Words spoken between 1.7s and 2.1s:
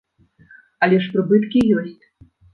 ёсць!